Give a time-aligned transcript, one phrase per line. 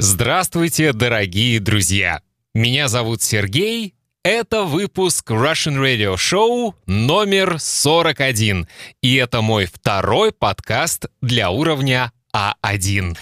[0.00, 2.22] Здравствуйте, дорогие друзья!
[2.54, 3.96] Меня зовут Сергей.
[4.22, 8.68] Это выпуск Russian Radio Show номер 41.
[9.02, 13.16] И это мой второй подкаст для уровня А1.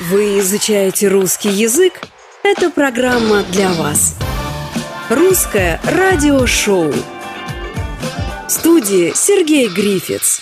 [0.00, 2.00] Вы изучаете русский язык?
[2.42, 4.16] Это программа для вас.
[5.10, 6.94] Русское радиошоу.
[6.94, 10.40] В студии Сергей Грифиц.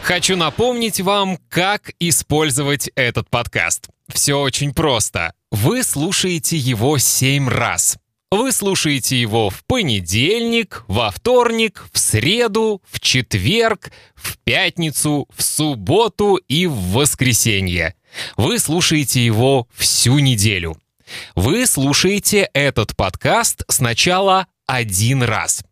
[0.00, 3.88] Хочу напомнить вам, как использовать этот подкаст.
[4.12, 5.32] Все очень просто.
[5.50, 7.98] Вы слушаете его 7 раз.
[8.30, 16.36] Вы слушаете его в понедельник, во вторник, в среду, в четверг, в пятницу, в субботу
[16.36, 17.94] и в воскресенье.
[18.38, 20.78] Вы слушаете его всю неделю.
[21.34, 25.62] Вы слушаете этот подкаст сначала один раз.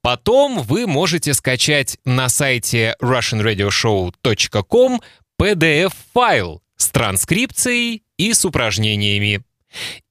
[0.00, 5.02] Потом вы можете скачать на сайте russianradioshow.com
[5.38, 9.42] PDF-файл с транскрипцией и с упражнениями.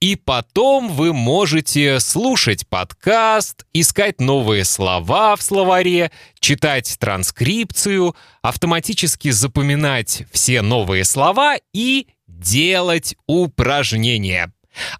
[0.00, 10.24] И потом вы можете слушать подкаст, искать новые слова в словаре, читать транскрипцию, автоматически запоминать
[10.32, 14.52] все новые слова и делать упражнения.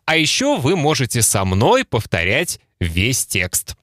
[0.04, 3.74] А еще вы можете со мной повторять весь текст.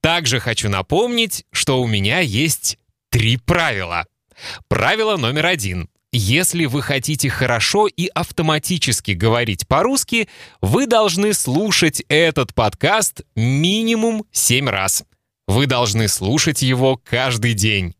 [0.00, 2.78] Также хочу напомнить, что у меня есть
[3.10, 4.06] три правила.
[4.68, 5.90] Правило номер один.
[6.12, 10.28] Если вы хотите хорошо и автоматически говорить по-русски,
[10.60, 15.04] вы должны слушать этот подкаст минимум 7 раз.
[15.46, 17.94] Вы должны слушать его каждый день.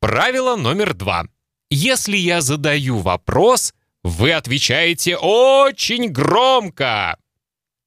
[0.00, 1.26] Правило номер два.
[1.70, 3.72] Если я задаю вопрос,
[4.02, 7.18] вы отвечаете очень громко.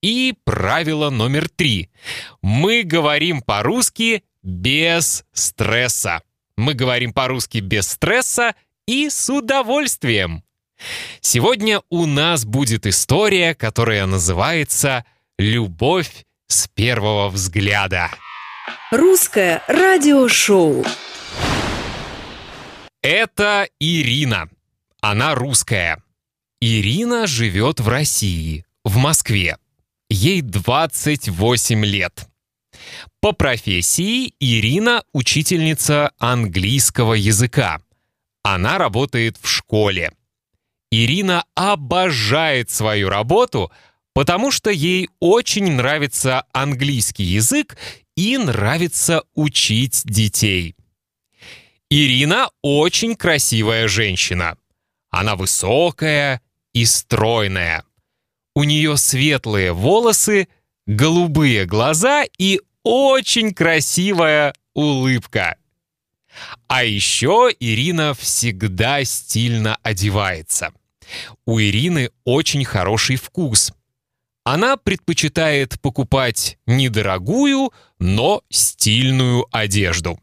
[0.01, 1.89] И правило номер три.
[2.41, 6.21] Мы говорим по-русски без стресса.
[6.55, 8.55] Мы говорим по-русски без стресса
[8.87, 10.43] и с удовольствием.
[11.21, 15.05] Сегодня у нас будет история, которая называется
[15.37, 18.09] «Любовь с первого взгляда».
[18.91, 20.83] Русское радиошоу.
[23.01, 24.49] Это Ирина.
[25.01, 26.03] Она русская.
[26.59, 29.57] Ирина живет в России, в Москве.
[30.09, 32.27] Ей 28 лет.
[33.19, 37.81] По профессии Ирина учительница английского языка.
[38.43, 40.11] Она работает в школе.
[40.91, 43.71] Ирина обожает свою работу,
[44.13, 47.77] потому что ей очень нравится английский язык
[48.15, 50.75] и нравится учить детей.
[51.89, 54.57] Ирина очень красивая женщина.
[55.09, 56.41] Она высокая
[56.73, 57.83] и стройная.
[58.55, 60.47] У нее светлые волосы,
[60.87, 65.57] голубые глаза и очень красивая улыбка.
[66.67, 70.73] А еще Ирина всегда стильно одевается.
[71.45, 73.73] У Ирины очень хороший вкус.
[74.43, 80.19] Она предпочитает покупать недорогую, но стильную одежду.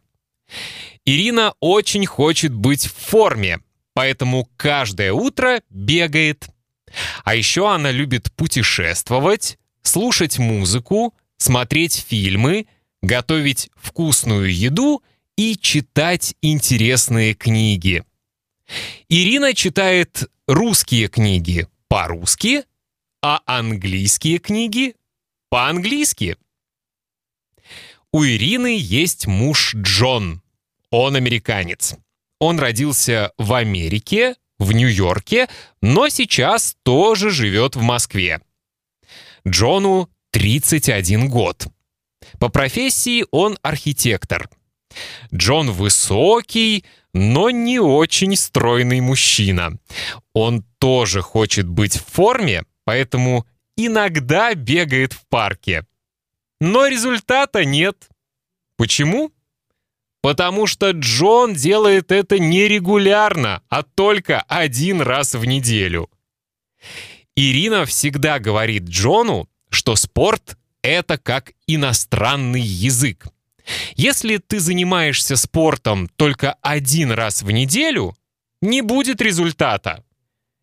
[1.04, 3.60] Ирина очень хочет быть в форме,
[3.94, 6.48] поэтому каждое утро бегает.
[7.24, 12.66] А еще она любит путешествовать, слушать музыку, смотреть фильмы,
[13.02, 15.02] готовить вкусную еду
[15.38, 18.02] и читать интересные книги.
[19.08, 22.64] Ирина читает русские книги по-русски,
[23.22, 24.96] а английские книги
[25.48, 26.36] по-английски.
[28.12, 30.42] У Ирины есть муж Джон.
[30.90, 31.94] Он американец.
[32.40, 35.48] Он родился в Америке, в Нью-Йорке,
[35.80, 38.40] но сейчас тоже живет в Москве.
[39.46, 41.68] Джону 31 год.
[42.40, 44.50] По профессии он архитектор.
[45.34, 49.78] Джон высокий, но не очень стройный мужчина.
[50.34, 55.86] Он тоже хочет быть в форме, поэтому иногда бегает в парке.
[56.60, 58.08] Но результата нет.
[58.76, 59.32] Почему?
[60.20, 66.10] Потому что Джон делает это не регулярно, а только один раз в неделю.
[67.36, 73.26] Ирина всегда говорит Джону, что спорт— это как иностранный язык.
[73.96, 78.16] Если ты занимаешься спортом только один раз в неделю,
[78.60, 80.04] не будет результата.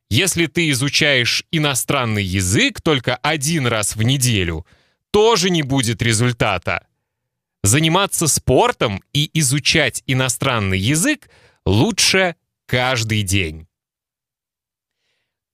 [0.09, 4.65] Если ты изучаешь иностранный язык только один раз в неделю,
[5.11, 6.87] тоже не будет результата.
[7.63, 11.29] Заниматься спортом и изучать иностранный язык
[11.65, 12.35] лучше
[12.67, 13.67] каждый день.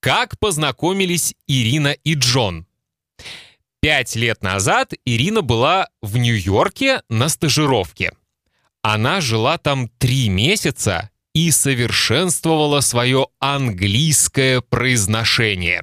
[0.00, 2.66] Как познакомились Ирина и Джон?
[3.82, 8.12] Пять лет назад Ирина была в Нью-Йорке на стажировке.
[8.80, 15.82] Она жила там три месяца и совершенствовала свое английское произношение.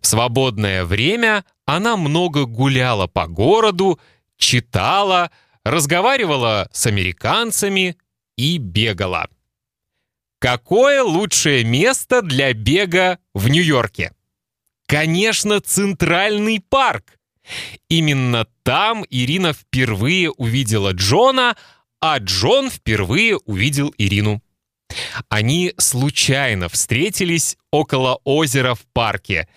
[0.00, 4.00] В свободное время она много гуляла по городу,
[4.38, 5.30] читала,
[5.62, 7.98] разговаривала с американцами
[8.38, 9.28] и бегала.
[10.38, 14.12] Какое лучшее место для бега в Нью-Йорке?
[14.90, 17.16] Конечно, Центральный парк.
[17.88, 21.56] Именно там Ирина впервые увидела Джона,
[22.00, 24.42] а Джон впервые увидел Ирину.
[25.28, 29.48] Они случайно встретились около озера в парке.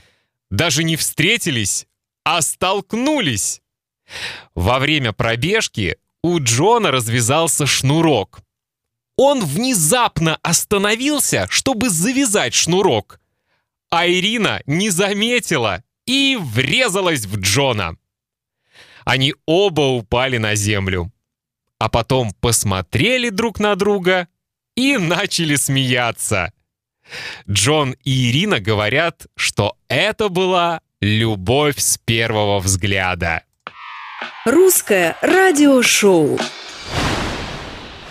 [0.52, 1.88] Даже не встретились,
[2.24, 3.64] а столкнулись.
[4.54, 8.42] Во время пробежки у Джона развязался шнурок.
[9.18, 13.20] Он внезапно остановился, чтобы завязать шнурок.
[13.96, 17.96] А Ирина не заметила и врезалась в Джона.
[19.06, 21.12] Они оба упали на землю.
[21.78, 24.28] А потом посмотрели друг на друга
[24.76, 26.54] и начали смеяться.
[27.48, 33.44] Джон и Ирина говорят, что это была любовь с первого взгляда.
[34.44, 36.40] Русское радиошоу.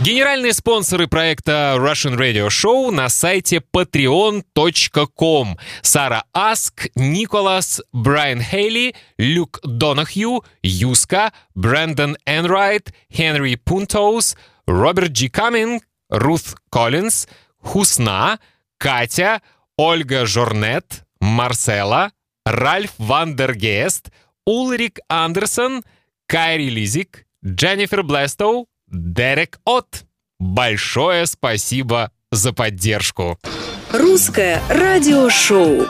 [0.03, 5.57] Генеральные спонсоры проекта Russian Radio Show на сайте patreon.com.
[5.81, 15.85] Сара Аск, Николас, Брайан Хейли, Люк Донахью, Юска, Брэндон Энрайт, Хенри Пунтоус, Роберт Джи Каминг,
[16.11, 17.29] Рут Коллинз,
[17.59, 18.41] Хусна,
[18.79, 19.41] Катя,
[19.77, 22.11] Ольга Жорнет, Марсела,
[22.45, 24.11] Ральф Вандергест,
[24.47, 25.85] Улрик Андерсон,
[26.27, 30.05] Кайри Лизик, Дженнифер Блестоу, Дерек От.
[30.39, 33.39] Большое спасибо за поддержку.
[33.93, 35.87] Русское радиошоу.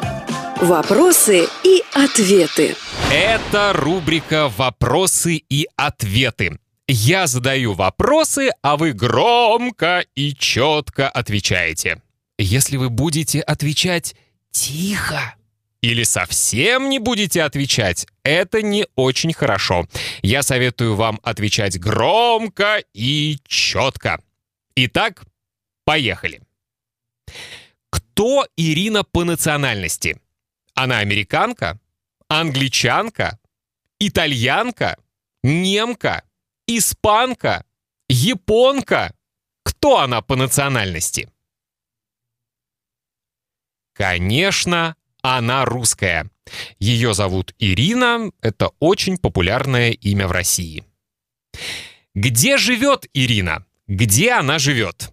[0.61, 2.77] Вопросы и ответы.
[3.13, 6.59] Это рубрика «Вопросы и ответы».
[6.87, 12.01] Я задаю вопросы, а вы громко и четко отвечаете.
[12.39, 14.15] Если вы будете отвечать
[14.51, 15.35] тихо,
[15.83, 19.87] или совсем не будете отвечать, это не очень хорошо.
[20.23, 24.23] Я советую вам отвечать громко и четко.
[24.77, 25.25] Итак,
[25.85, 26.41] поехали.
[27.91, 30.21] Кто Ирина по национальности?
[30.75, 31.79] Она американка?
[32.29, 33.39] Англичанка?
[33.99, 34.97] Итальянка?
[35.43, 36.23] Немка?
[36.67, 37.65] Испанка?
[38.09, 39.15] Японка?
[39.65, 41.29] Кто она по национальности?
[43.95, 46.31] Конечно, она русская.
[46.79, 50.85] Ее зовут Ирина, это очень популярное имя в России.
[52.15, 53.65] Где живет Ирина?
[53.87, 55.13] Где она живет?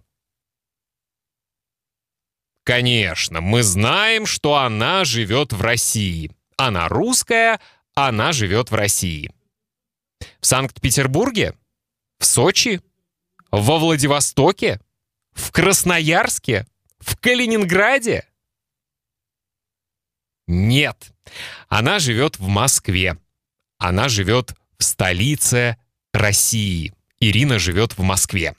[2.64, 6.30] Конечно, мы знаем, что она живет в России.
[6.56, 7.60] Она русская,
[7.94, 9.32] она живет в России.
[10.40, 11.54] В Санкт-Петербурге?
[12.18, 12.80] В Сочи?
[13.50, 14.80] Во Владивостоке?
[15.32, 16.66] В Красноярске?
[16.98, 18.26] В Калининграде?
[20.50, 21.12] Нет.
[21.68, 23.16] Она живет в Москве.
[23.78, 25.76] Она живет в столице
[26.12, 26.92] России.
[27.20, 28.56] Ирина живет в Москве.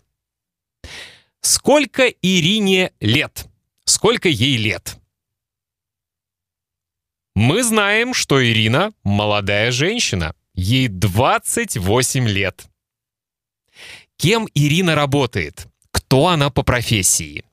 [1.42, 3.48] Сколько Ирине лет?
[3.84, 4.98] Сколько ей лет?
[7.36, 10.34] Мы знаем, что Ирина молодая женщина.
[10.54, 12.68] Ей 28 лет.
[14.16, 15.68] Кем Ирина работает?
[15.92, 17.44] Кто она по профессии?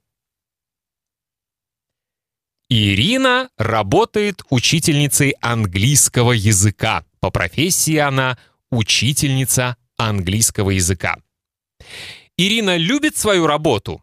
[2.70, 7.04] Ирина работает учительницей английского языка.
[7.20, 8.38] По профессии она
[8.70, 11.16] учительница английского языка.
[12.36, 14.02] Ирина любит свою работу?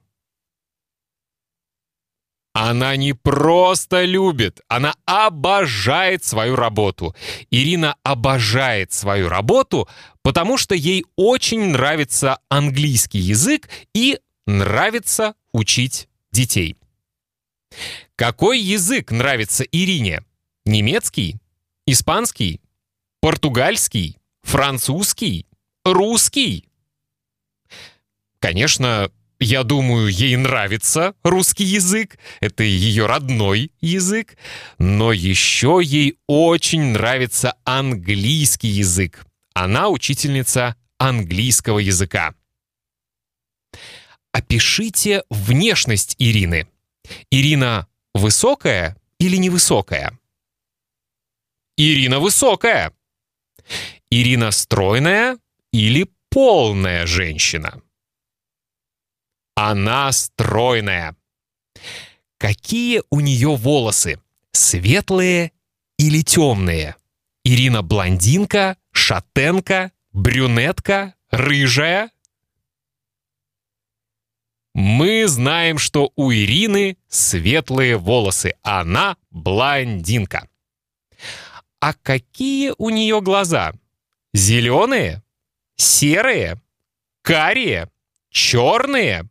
[2.53, 7.13] Она не просто любит, она обожает свою работу.
[7.51, 9.89] Ирина обожает свою работу,
[10.22, 16.77] потому что ей очень нравится английский язык и нравится учить детей.
[18.15, 20.24] Какой язык нравится Ирине?
[20.65, 21.38] Немецкий?
[21.86, 22.62] Испанский?
[23.19, 24.17] Португальский?
[24.41, 25.45] Французский?
[25.84, 26.69] Русский?
[28.39, 34.38] Конечно, я думаю, ей нравится русский язык, это ее родной язык,
[34.77, 39.25] но еще ей очень нравится английский язык.
[39.53, 42.34] Она учительница английского языка.
[44.31, 46.67] Опишите внешность Ирины.
[47.29, 50.17] Ирина высокая или невысокая?
[51.77, 52.93] Ирина высокая.
[54.10, 55.38] Ирина стройная
[55.72, 57.81] или полная женщина?
[59.55, 61.15] Она стройная.
[62.38, 64.22] Какие у нее волосы?
[64.53, 65.51] Светлые
[65.98, 66.95] или темные?
[67.43, 72.12] Ирина блондинка, шатенка, брюнетка, рыжая?
[74.75, 78.55] Мы знаем, что у Ирины светлые волосы.
[78.62, 80.50] Она блондинка.
[81.79, 83.72] А какие у нее глаза?
[84.34, 85.24] Зеленые?
[85.77, 86.62] Серые?
[87.22, 87.89] Карие?
[88.29, 89.29] Черные?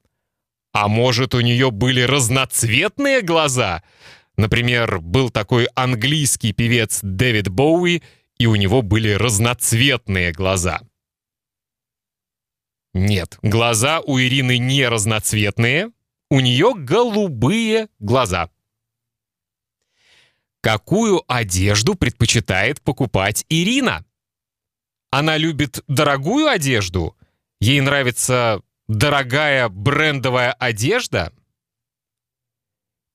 [0.73, 3.83] А может, у нее были разноцветные глаза?
[4.39, 8.03] Например, был такой английский певец Дэвид Боуи,
[8.39, 10.81] и у него были разноцветные глаза.
[12.95, 15.91] Нет, глаза у Ирины не разноцветные,
[16.31, 18.51] у нее голубые глаза.
[20.61, 24.05] Какую одежду предпочитает покупать Ирина?
[25.11, 27.17] Она любит дорогую одежду?
[27.61, 31.33] Ей нравится дорогая брендовая одежда?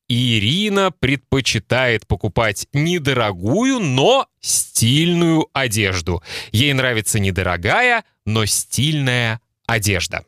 [0.10, 6.22] Ирина предпочитает покупать недорогую, но стильную одежду.
[6.52, 10.26] Ей нравится недорогая, но стильная одежда.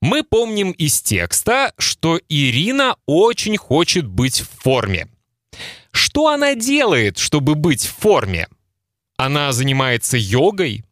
[0.00, 5.08] Мы помним из текста, что Ирина очень хочет быть в форме.
[5.92, 8.48] Что она делает, чтобы быть в форме?
[9.16, 10.84] Она занимается йогой?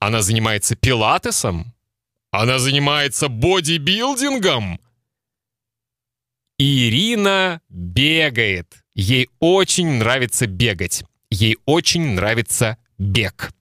[0.00, 1.74] Она занимается пилатесом?
[2.30, 4.80] Она занимается бодибилдингом?
[6.58, 8.82] Ирина бегает.
[8.94, 11.04] Ей очень нравится бегать.
[11.30, 13.52] Ей очень нравится бег.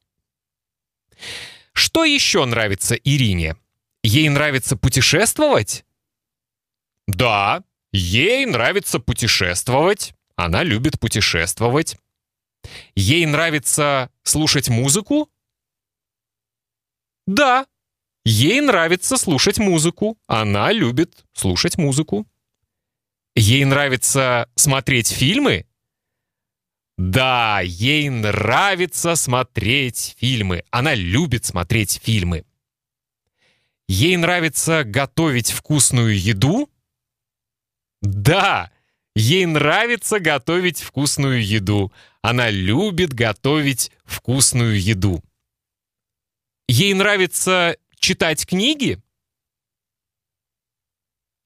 [1.77, 3.55] Что еще нравится Ирине?
[4.01, 5.85] Ей нравится путешествовать?
[7.05, 10.15] Да, ей нравится путешествовать.
[10.35, 11.95] Она любит путешествовать.
[12.95, 15.29] Ей нравится слушать музыку?
[17.27, 17.67] Да,
[18.25, 20.17] ей нравится слушать музыку.
[20.25, 22.25] Она любит слушать музыку.
[23.35, 25.66] Ей нравится смотреть фильмы?
[27.17, 30.63] Да, ей нравится смотреть фильмы.
[30.69, 32.45] Она любит смотреть фильмы.
[33.87, 36.69] Ей нравится готовить вкусную еду?
[38.03, 38.71] Да,
[39.15, 41.91] ей нравится готовить вкусную еду.
[42.21, 45.23] Она любит готовить вкусную еду.
[46.67, 49.01] Ей нравится читать книги?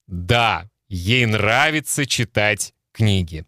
[0.08, 3.46] Да, ей нравится читать книги.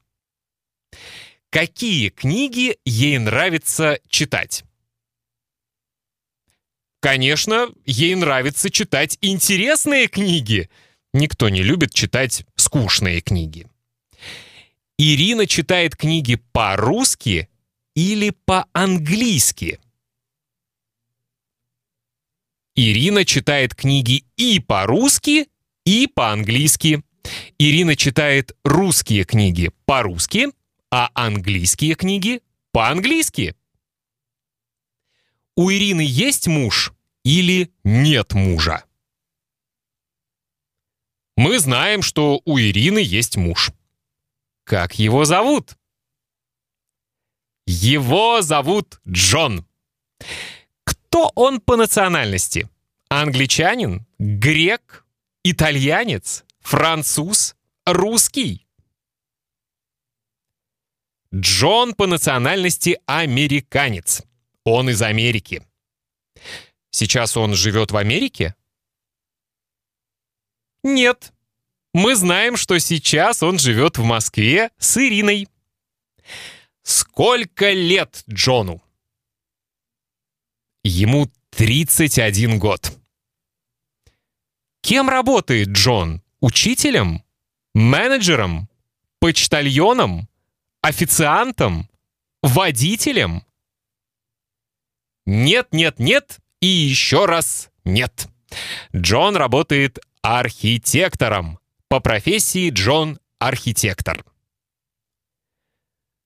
[1.54, 4.64] Какие книги ей нравится читать?
[7.00, 10.72] Конечно, ей нравится читать интересные книги.
[11.14, 13.68] Никто не любит читать скучные книги.
[14.98, 17.50] Ирина читает книги по-русски
[17.96, 19.80] или по-английски?
[22.76, 25.50] Ирина читает книги и по-русски,
[25.86, 27.04] и по-английски.
[27.60, 30.48] Ирина читает русские книги по-русски,
[30.96, 33.56] а английские книги по-английски.
[35.56, 38.86] У Ирины есть муж или нет мужа?
[41.36, 43.72] Мы знаем, что у Ирины есть муж.
[44.66, 45.80] Как его зовут?
[47.66, 49.66] Его зовут Джон.
[50.84, 52.70] Кто он по национальности?
[53.10, 54.06] Англичанин?
[54.20, 55.08] Грек?
[55.44, 56.46] Итальянец?
[56.60, 57.56] Француз?
[57.84, 58.63] Русский?
[61.34, 64.22] Джон по национальности американец.
[64.66, 65.66] Он из Америки.
[66.92, 68.56] Сейчас он живет в Америке?
[70.84, 71.34] Нет.
[71.92, 75.48] Мы знаем, что сейчас он живет в Москве с Ириной.
[76.84, 78.84] Сколько лет Джону?
[80.84, 82.96] Ему 31 год.
[84.82, 86.22] Кем работает Джон?
[86.42, 87.24] Учителем?
[87.74, 88.70] Менеджером?
[89.20, 90.28] Почтальоном?
[90.84, 91.90] Официантом?
[92.42, 93.46] Водителем?
[95.26, 98.28] Нет, нет, нет и еще раз нет.
[98.94, 101.60] Джон работает архитектором.
[101.88, 104.26] По профессии Джон архитектор.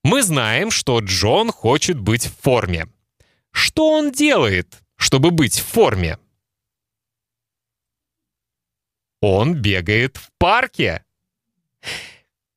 [0.02, 2.88] Мы знаем, что Джон хочет быть в форме.
[3.52, 6.18] Что он делает, чтобы быть в форме?
[9.20, 11.04] Он бегает в парке.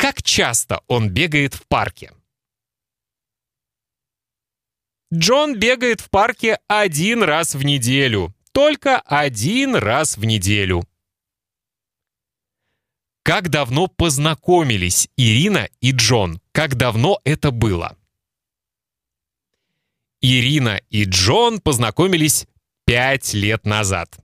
[0.01, 2.11] Как часто он бегает в парке?
[5.13, 8.33] Джон бегает в парке один раз в неделю.
[8.51, 10.81] Только один раз в неделю.
[13.21, 16.41] Как давно познакомились Ирина и Джон?
[16.51, 17.95] Как давно это было?
[20.19, 22.47] Ирина и Джон познакомились
[22.85, 24.17] пять лет назад.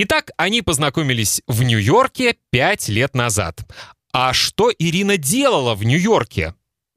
[0.00, 3.68] Итак, они познакомились в Нью-Йорке пять лет назад.
[4.12, 6.54] А что Ирина делала в Нью-Йорке?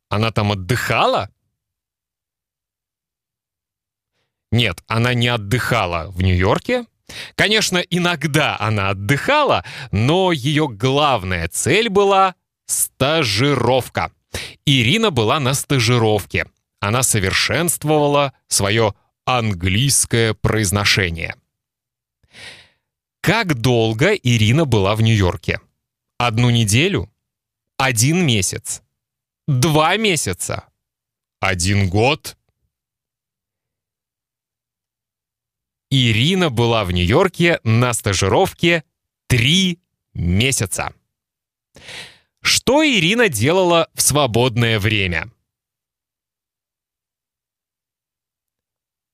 [0.10, 1.32] Она там отдыхала?
[4.52, 6.86] Нет, она не отдыхала в Нью-Йорке.
[7.34, 12.36] Конечно, иногда она отдыхала, но ее главная цель была
[12.68, 14.12] стажировка.
[14.68, 16.46] Ирина была на стажировке.
[16.80, 18.94] Она совершенствовала свое
[19.26, 21.36] английское произношение.
[23.22, 25.62] Как долго Ирина была в Нью-Йорке?
[26.18, 27.08] Одну неделю?
[27.78, 28.82] Один месяц?
[29.48, 30.68] Два месяца?
[31.40, 32.36] Один год?
[35.92, 38.84] Ирина была в Нью-Йорке на стажировке
[39.28, 39.80] три
[40.16, 40.92] месяца.
[42.42, 45.32] Что Ирина делала в свободное время?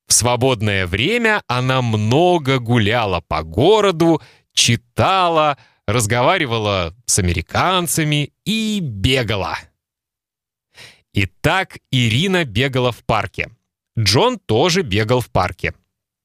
[0.08, 4.22] В свободное время она много гуляла по городу,
[4.54, 9.58] читала, разговаривала с американцами и бегала.
[11.14, 13.52] Итак, Ирина бегала в парке.
[14.00, 15.74] Джон тоже бегал в парке.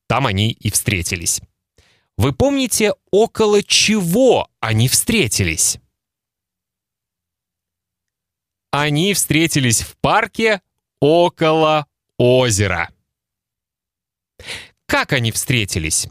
[0.07, 1.41] Там они и встретились.
[2.19, 5.79] Вы помните, около чего они встретились?
[8.71, 10.61] Они встретились в парке
[11.01, 11.87] около
[12.19, 12.91] озера.
[14.92, 16.06] Как они встретились?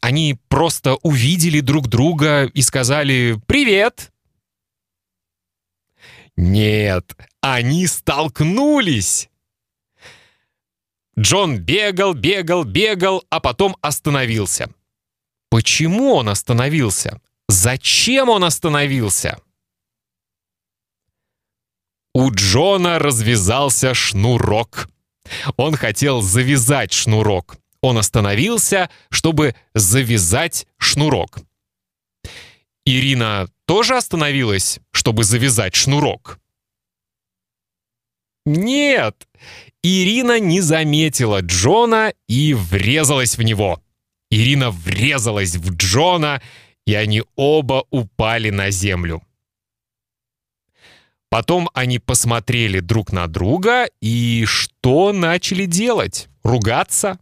[0.00, 4.12] Они просто увидели друг друга и сказали «Привет!»
[6.34, 9.30] Нет, они столкнулись.
[11.16, 14.68] Джон бегал, бегал, бегал, а потом остановился.
[15.48, 17.20] Почему он остановился?
[17.48, 19.38] Зачем он остановился?
[22.12, 24.88] У Джона развязался шнурок.
[25.56, 27.60] Он хотел завязать шнурок.
[27.84, 31.40] Он остановился, чтобы завязать шнурок.
[32.86, 36.38] Ирина тоже остановилась, чтобы завязать шнурок?
[38.46, 39.28] Нет,
[39.82, 43.82] Ирина не заметила Джона и врезалась в него.
[44.30, 46.40] Ирина врезалась в Джона,
[46.86, 49.22] и они оба упали на землю.
[51.28, 56.30] Потом они посмотрели друг на друга и что начали делать?
[56.42, 57.18] Ругаться?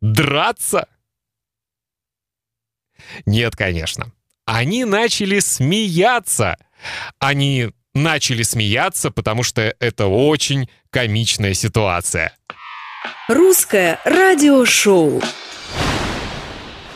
[0.00, 0.88] Драться?
[3.26, 4.12] Нет, конечно.
[4.46, 6.56] Они начали смеяться.
[7.18, 12.36] Они начали смеяться, потому что это очень комичная ситуация.
[13.28, 15.22] Русское радиошоу.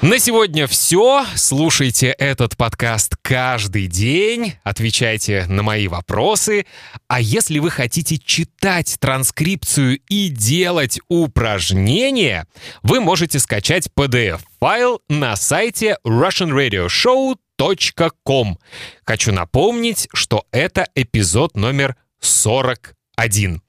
[0.04, 1.24] На сегодня все.
[1.34, 6.66] Слушайте этот подкаст каждый день, отвечайте на мои вопросы.
[7.08, 12.46] А если вы хотите читать транскрипцию и делать упражнения,
[12.82, 18.58] вы можете скачать PDF-файл на сайте russianradioshow.com.
[19.06, 23.62] Хочу напомнить, что это эпизод номер 41.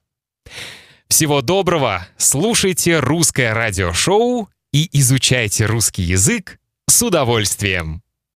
[1.08, 2.06] Всего доброго!
[2.18, 8.02] Слушайте русское радиошоу и изучайте русский язык с удовольствием.